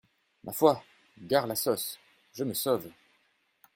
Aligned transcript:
Ma 0.43 0.51
foi!… 0.51 0.81
gare 1.19 1.45
la 1.45 1.53
sauce!… 1.53 1.99
je 2.33 2.43
me 2.43 2.55
sauve!… 2.55 2.89